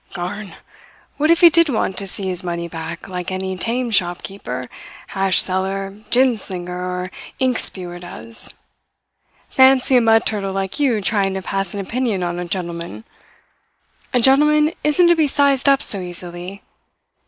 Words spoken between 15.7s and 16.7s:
so easily.